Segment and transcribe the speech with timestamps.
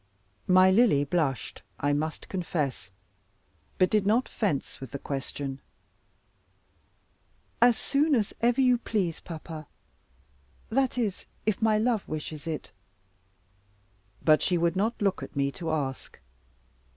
[0.47, 2.89] My Lily blushed, I must confess,
[3.77, 5.61] but did not fence with the question.
[7.61, 9.67] "As soon as ever you please, papa.
[10.69, 12.71] That is, if my love wishes it."
[14.25, 16.19] But she would not look at me to ask.